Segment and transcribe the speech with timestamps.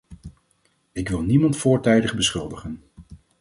[0.91, 2.81] Ik wil niemand voortijdig beschuldigen.